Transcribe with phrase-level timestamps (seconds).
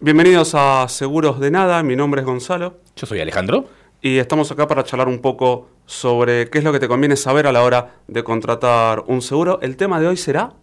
[0.00, 3.68] Bienvenidos a Seguros de Nada, mi nombre es Gonzalo Yo soy Alejandro.
[4.00, 7.46] y estamos acá para charlar un poco sobre qué es lo que te conviene saber
[7.46, 9.58] a la hora de contratar un seguro.
[9.60, 10.54] El tema de hoy será,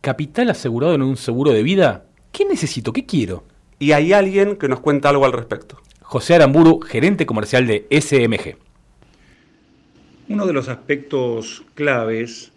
[0.00, 2.04] ¿Capital asegurado en un seguro de vida?
[2.32, 2.92] ¿Qué necesito?
[2.92, 3.44] ¿Qué quiero?
[3.82, 5.76] y hay alguien que nos cuenta algo al respecto.
[6.02, 8.56] José Aramburu, gerente comercial de SMG.
[10.28, 12.52] Uno de los aspectos claves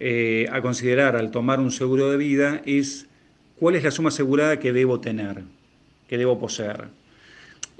[0.00, 3.06] eh, a considerar al tomar un seguro de vida es
[3.60, 5.42] cuál es la suma asegurada que debo tener,
[6.08, 6.88] que debo poseer.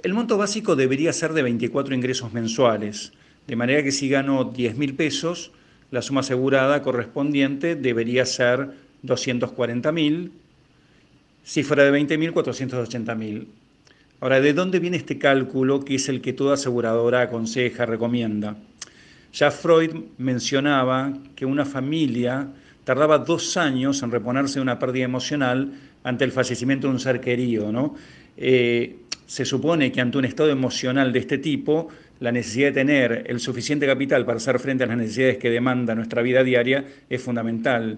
[0.03, 3.13] El monto básico debería ser de 24 ingresos mensuales,
[3.47, 5.51] de manera que si gano 10 mil pesos,
[5.89, 8.69] la suma asegurada correspondiente debería ser
[9.01, 10.31] 240 mil,
[11.43, 13.47] si fuera de 20 mil, 480 mil.
[14.19, 18.55] Ahora, ¿de dónde viene este cálculo que es el que toda aseguradora aconseja, recomienda?
[19.33, 22.49] Ya Freud mencionaba que una familia
[22.83, 25.71] tardaba dos años en reponerse de una pérdida emocional
[26.03, 27.71] ante el fallecimiento de un ser querido.
[27.71, 27.95] ¿no?
[28.37, 28.95] Eh,
[29.25, 31.87] se supone que ante un estado emocional de este tipo,
[32.19, 35.95] la necesidad de tener el suficiente capital para hacer frente a las necesidades que demanda
[35.95, 37.97] nuestra vida diaria es fundamental.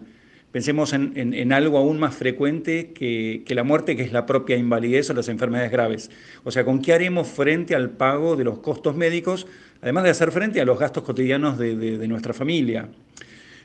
[0.52, 4.56] Pensemos en, en- algo aún más frecuente que, que la muerte, que es la propia
[4.56, 6.12] invalidez o las enfermedades graves.
[6.44, 9.48] O sea, ¿con qué haremos frente al pago de los costos médicos,
[9.82, 12.88] además de hacer frente a los gastos cotidianos de- de nuestra familia?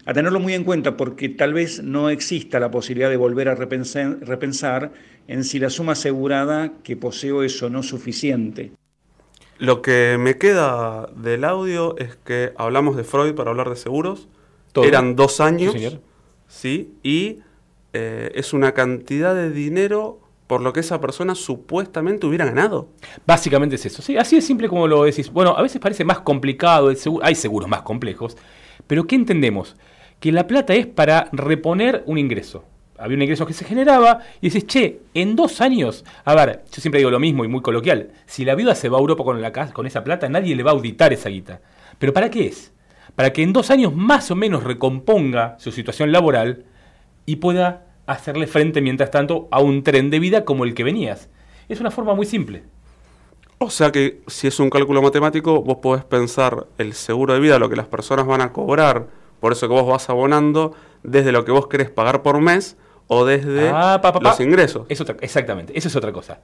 [0.08, 3.54] A tenerlo muy en cuenta porque tal vez no exista la posibilidad de volver a
[3.54, 4.90] repensar, repensar
[5.26, 8.72] en si la suma asegurada que poseo es o no suficiente.
[9.58, 14.28] Lo que me queda del audio es que hablamos de Freud para hablar de seguros.
[14.72, 14.86] Todo.
[14.86, 15.74] Eran dos años.
[15.74, 16.00] Sí, señor.
[16.46, 16.94] ¿sí?
[17.02, 17.40] Y
[17.92, 22.88] eh, es una cantidad de dinero por lo que esa persona supuestamente hubiera ganado.
[23.26, 24.00] Básicamente es eso.
[24.00, 25.30] Sí, así de simple como lo decís.
[25.30, 28.38] Bueno, a veces parece más complicado, el seguro- hay seguros más complejos,
[28.86, 29.76] pero ¿qué entendemos?
[30.20, 32.64] Que la plata es para reponer un ingreso.
[32.98, 36.80] Había un ingreso que se generaba y dices, che, en dos años, a ver, yo
[36.80, 39.40] siempre digo lo mismo y muy coloquial, si la viuda se va a Europa con,
[39.40, 39.52] la
[39.86, 41.60] esa plata, nadie le va a auditar esa guita.
[41.98, 42.72] ¿Pero para qué es?
[43.14, 46.64] Para que en dos años más o menos recomponga su situación laboral
[47.24, 51.28] y pueda hacerle frente mientras tanto a un tren de vida como el que venías.
[51.68, 52.64] Es una forma muy simple.
[53.58, 57.58] O sea que si es un cálculo matemático, vos podés pensar el seguro de vida,
[57.58, 59.08] lo que las personas van a cobrar,
[59.40, 62.76] por eso que vos vas abonando, desde lo que vos querés pagar por mes
[63.06, 64.28] o desde Ah, pa, pa, pa.
[64.30, 64.86] los ingresos.
[64.88, 66.40] Es otra, exactamente, eso es otra cosa.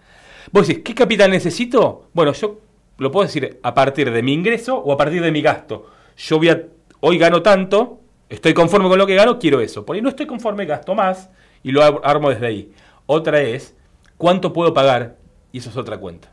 [0.53, 2.09] Vos decís, ¿qué capital necesito?
[2.13, 2.59] Bueno, yo
[2.99, 5.87] lo puedo decir a partir de mi ingreso o a partir de mi gasto.
[6.17, 6.63] Yo voy a,
[7.01, 9.85] hoy gano tanto, estoy conforme con lo que gano, quiero eso.
[9.85, 11.31] Por ahí no estoy conforme, gasto más
[11.63, 12.73] y lo ar- armo desde ahí.
[13.07, 13.75] Otra es,
[14.17, 15.17] ¿cuánto puedo pagar?
[15.53, 16.29] Y eso es otra cuenta.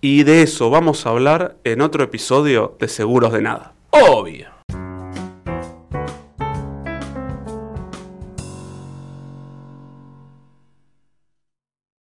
[0.00, 3.72] Y de eso vamos a hablar en otro episodio de Seguros de Nada.
[3.90, 4.48] Obvio.